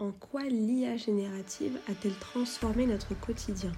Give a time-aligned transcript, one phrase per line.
[0.00, 3.72] En quoi l'IA générative a-t-elle transformé notre quotidien?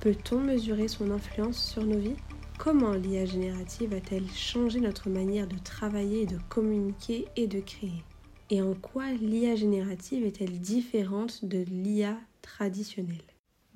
[0.00, 2.16] Peut-on mesurer son influence sur nos vies?
[2.58, 8.02] Comment l'IA générative a-t-elle changé notre manière de travailler, de communiquer et de créer?
[8.50, 13.22] Et en quoi l'IA générative est-elle différente de l'IA traditionnelle?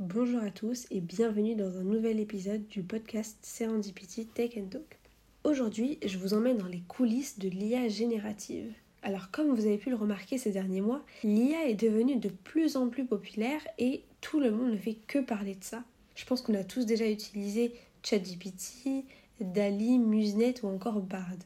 [0.01, 4.99] Bonjour à tous et bienvenue dans un nouvel épisode du podcast Serendipity Tech and Talk.
[5.45, 8.75] Aujourd'hui, je vous emmène dans les coulisses de l'IA générative.
[9.05, 12.77] Alors comme vous avez pu le remarquer ces derniers mois, l'IA est devenue de plus
[12.77, 15.85] en plus populaire et tout le monde ne fait que parler de ça.
[16.15, 19.05] Je pense qu'on a tous déjà utilisé ChatGPT,
[19.43, 21.37] DALI, Musenet ou encore Bard.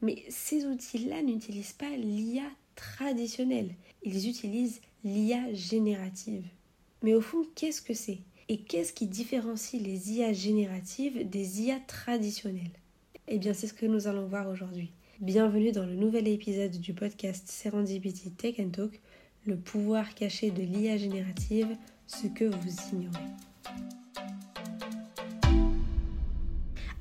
[0.00, 2.44] Mais ces outils-là n'utilisent pas l'IA
[2.76, 6.46] traditionnelle, ils utilisent l'IA générative.
[7.02, 8.18] Mais au fond, qu'est-ce que c'est?
[8.48, 12.78] Et qu'est-ce qui différencie les IA génératives des IA traditionnelles?
[13.26, 14.92] Eh bien, c'est ce que nous allons voir aujourd'hui.
[15.20, 19.00] Bienvenue dans le nouvel épisode du podcast Serendipity Tech and Talk,
[19.46, 21.66] le pouvoir caché de l'IA générative,
[22.06, 23.18] ce que vous ignorez.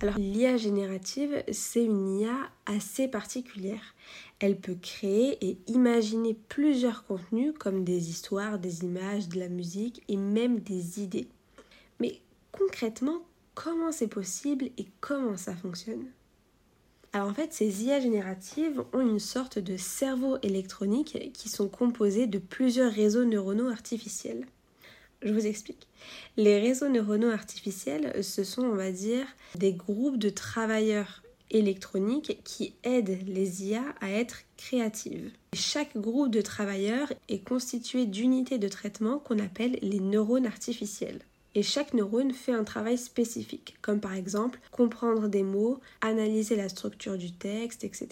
[0.02, 3.94] Alors l'IA générative, c'est une IA assez particulière.
[4.40, 10.02] Elle peut créer et imaginer plusieurs contenus comme des histoires, des images, de la musique
[10.08, 11.28] et même des idées.
[12.00, 12.20] Mais
[12.52, 13.22] concrètement,
[13.54, 16.08] comment c'est possible et comment ça fonctionne?
[17.14, 22.28] Alors en fait, ces IA génératives ont une sorte de cerveau électronique qui sont composés
[22.28, 24.46] de plusieurs réseaux neuronaux artificiels.
[25.24, 25.88] Je vous explique.
[26.36, 32.74] Les réseaux neuronaux artificiels, ce sont, on va dire, des groupes de travailleurs électroniques qui
[32.84, 35.32] aident les IA à être créatives.
[35.54, 41.22] Chaque groupe de travailleurs est constitué d'unités de traitement qu'on appelle les neurones artificiels
[41.58, 46.70] et chaque neurone fait un travail spécifique, comme par exemple comprendre des mots, analyser la
[46.70, 48.10] structure du texte, etc.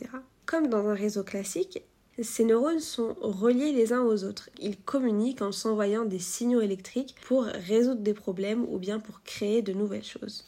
[0.48, 1.84] Comme dans un réseau classique,
[2.20, 4.50] ces neurones sont reliés les uns aux autres.
[4.60, 9.62] Ils communiquent en s'envoyant des signaux électriques pour résoudre des problèmes ou bien pour créer
[9.62, 10.46] de nouvelles choses.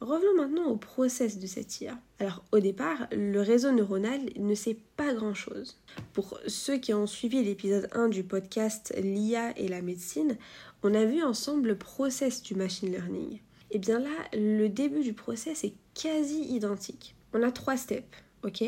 [0.00, 1.98] Revenons maintenant au process de cette IA.
[2.20, 5.76] Alors au départ, le réseau neuronal ne sait pas grand-chose.
[6.12, 10.36] Pour ceux qui ont suivi l'épisode 1 du podcast L'IA et la médecine,
[10.82, 13.34] on a vu ensemble le process du machine learning.
[13.70, 17.14] Et eh bien là, le début du process est quasi identique.
[17.34, 18.06] On a trois steps,
[18.42, 18.64] ok?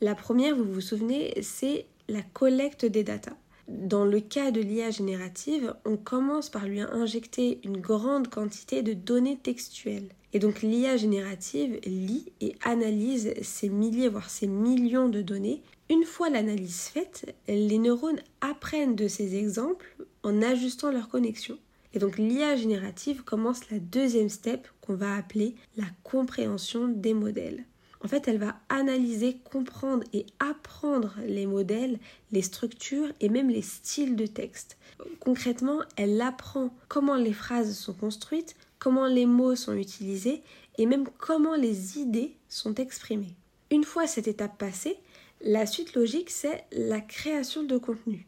[0.00, 3.36] La première, vous vous souvenez, c'est la collecte des datas.
[3.68, 8.94] Dans le cas de l'IA générative, on commence par lui injecter une grande quantité de
[8.94, 10.08] données textuelles.
[10.32, 15.62] Et donc l'IA générative lit et analyse ces milliers, voire ces millions de données.
[15.90, 21.58] Une fois l'analyse faite, les neurones apprennent de ces exemples en ajustant leur connexion.
[21.94, 27.64] Et donc l'IA générative commence la deuxième step qu'on va appeler la compréhension des modèles.
[28.00, 31.98] En fait, elle va analyser, comprendre et apprendre les modèles,
[32.30, 34.76] les structures et même les styles de texte.
[35.18, 40.42] Concrètement, elle apprend comment les phrases sont construites, comment les mots sont utilisés
[40.76, 43.34] et même comment les idées sont exprimées.
[43.70, 44.98] Une fois cette étape passée,
[45.40, 48.26] la suite logique, c'est la création de contenu.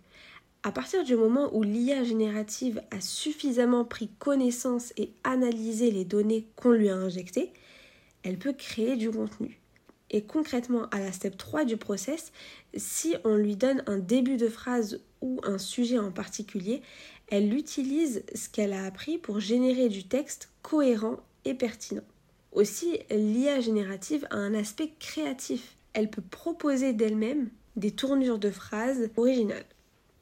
[0.62, 6.48] À partir du moment où l'IA générative a suffisamment pris connaissance et analysé les données
[6.54, 7.54] qu'on lui a injectées,
[8.25, 9.59] elle peut créer du contenu.
[10.10, 12.32] Et concrètement, à la step 3 du process,
[12.75, 16.82] si on lui donne un début de phrase ou un sujet en particulier,
[17.28, 22.04] elle utilise ce qu'elle a appris pour générer du texte cohérent et pertinent.
[22.53, 25.75] Aussi, l'IA générative a un aspect créatif.
[25.94, 29.65] Elle peut proposer d'elle-même des tournures de phrases originales.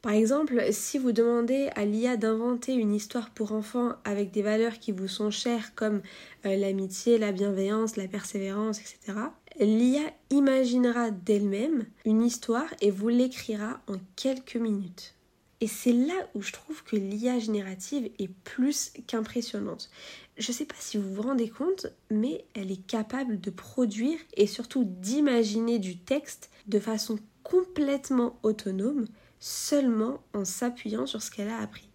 [0.01, 4.79] Par exemple, si vous demandez à l'IA d'inventer une histoire pour enfants avec des valeurs
[4.79, 6.01] qui vous sont chères comme
[6.45, 9.19] euh, l'amitié, la bienveillance, la persévérance, etc.,
[9.59, 15.15] l'IA imaginera d'elle-même une histoire et vous l'écrira en quelques minutes.
[15.61, 19.89] Et c'est là où je trouve que l'IA générative est plus qu'impressionnante.
[20.37, 24.17] Je ne sais pas si vous vous rendez compte, mais elle est capable de produire
[24.37, 29.05] et surtout d'imaginer du texte de façon complètement autonome
[29.39, 31.89] seulement en s'appuyant sur ce qu'elle a appris.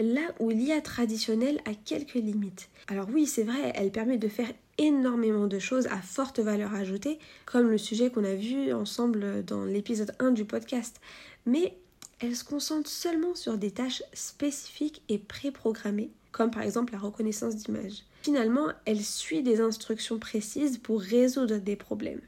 [0.00, 2.68] Là où l'IA traditionnelle a quelques limites.
[2.88, 7.18] Alors oui, c'est vrai, elle permet de faire énormément de choses à forte valeur ajoutée,
[7.46, 11.00] comme le sujet qu'on a vu ensemble dans l'épisode 1 du podcast.
[11.46, 11.76] Mais
[12.18, 17.56] elle se concentre seulement sur des tâches spécifiques et préprogrammées, comme par exemple la reconnaissance
[17.56, 18.04] d'images.
[18.22, 22.20] Finalement, elle suit des instructions précises pour résoudre des problèmes.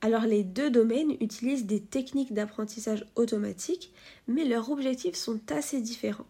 [0.00, 3.92] Alors les deux domaines utilisent des techniques d'apprentissage automatique,
[4.28, 6.26] mais leurs objectifs sont assez différents.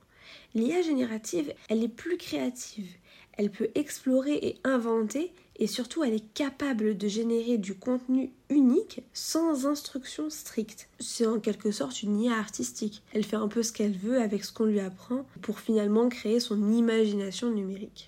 [0.54, 2.90] L'IA générative, elle est plus créative.
[3.36, 9.02] Elle peut explorer et inventer et surtout elle est capable de générer du contenu unique
[9.12, 10.88] sans instruction stricte.
[10.98, 13.02] C'est en quelque sorte une IA artistique.
[13.12, 16.40] Elle fait un peu ce qu'elle veut avec ce qu'on lui apprend pour finalement créer
[16.40, 18.07] son imagination numérique.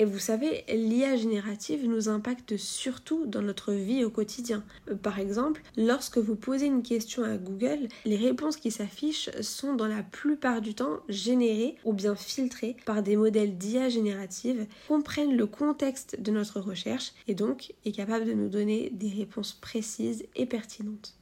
[0.00, 4.64] Et vous savez, l'IA générative nous impacte surtout dans notre vie au quotidien.
[4.90, 9.74] Euh, par exemple, lorsque vous posez une question à Google, les réponses qui s'affichent sont
[9.74, 15.36] dans la plupart du temps générées ou bien filtrées par des modèles d'IA générative, comprennent
[15.36, 20.24] le contexte de notre recherche et donc est capable de nous donner des réponses précises
[20.34, 21.12] et pertinentes.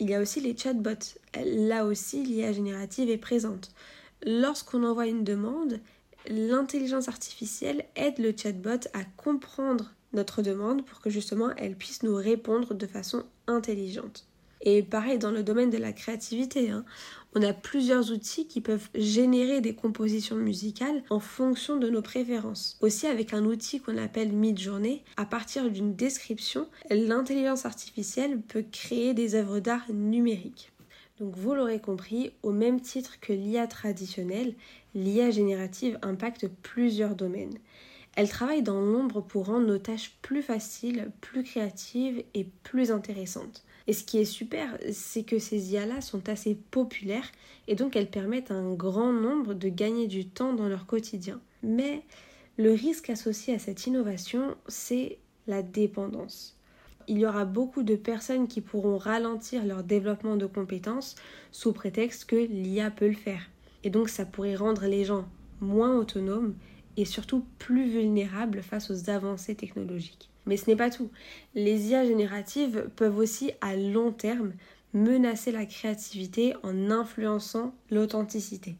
[0.00, 1.16] Il y a aussi les chatbots.
[1.42, 3.72] Là aussi, l'IA générative est présente.
[4.26, 5.80] Lorsqu'on envoie une demande,
[6.28, 12.14] l'intelligence artificielle aide le chatbot à comprendre notre demande pour que justement elle puisse nous
[12.14, 14.26] répondre de façon intelligente.
[14.64, 16.84] Et pareil dans le domaine de la créativité, hein.
[17.34, 22.78] on a plusieurs outils qui peuvent générer des compositions musicales en fonction de nos préférences.
[22.80, 29.14] Aussi avec un outil qu'on appelle Midjourney, à partir d'une description, l'intelligence artificielle peut créer
[29.14, 30.71] des œuvres d'art numériques.
[31.18, 34.54] Donc vous l'aurez compris, au même titre que l'IA traditionnelle,
[34.94, 37.58] l'IA générative impacte plusieurs domaines.
[38.14, 43.64] Elle travaille dans l'ombre pour rendre nos tâches plus faciles, plus créatives et plus intéressantes.
[43.86, 47.30] Et ce qui est super, c'est que ces IA-là sont assez populaires
[47.68, 51.40] et donc elles permettent à un grand nombre de gagner du temps dans leur quotidien.
[51.62, 52.02] Mais
[52.58, 56.56] le risque associé à cette innovation, c'est la dépendance
[57.08, 61.16] il y aura beaucoup de personnes qui pourront ralentir leur développement de compétences
[61.50, 63.48] sous prétexte que l'IA peut le faire.
[63.84, 65.26] Et donc ça pourrait rendre les gens
[65.60, 66.54] moins autonomes
[66.96, 70.30] et surtout plus vulnérables face aux avancées technologiques.
[70.46, 71.10] Mais ce n'est pas tout.
[71.54, 74.52] Les IA génératives peuvent aussi à long terme
[74.92, 78.76] menacer la créativité en influençant l'authenticité.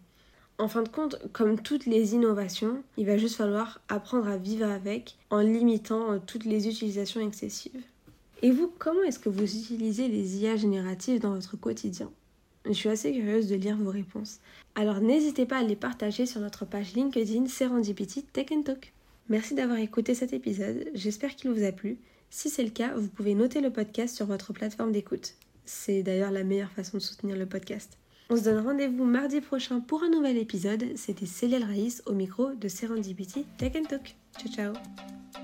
[0.59, 4.67] En fin de compte, comme toutes les innovations, il va juste falloir apprendre à vivre
[4.67, 7.83] avec en limitant toutes les utilisations excessives.
[8.43, 12.11] Et vous, comment est-ce que vous utilisez les IA génératives dans votre quotidien?
[12.65, 14.41] Je suis assez curieuse de lire vos réponses.
[14.75, 18.93] Alors n'hésitez pas à les partager sur notre page LinkedIn Serendipity Tech Talk.
[19.29, 21.99] Merci d'avoir écouté cet épisode, j'espère qu'il vous a plu.
[22.31, 25.35] Si c'est le cas, vous pouvez noter le podcast sur votre plateforme d'écoute.
[25.65, 27.99] C'est d'ailleurs la meilleure façon de soutenir le podcast.
[28.31, 30.85] On se donne rendez-vous mardi prochain pour un nouvel épisode.
[30.97, 34.17] C'était Céline Raïs au micro de Serendipity Tech Talk.
[34.39, 35.42] Ciao ciao